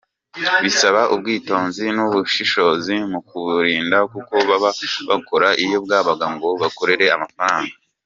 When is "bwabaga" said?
5.85-6.25